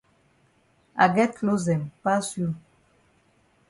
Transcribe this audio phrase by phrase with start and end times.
[1.03, 2.49] I get closs dem pass you.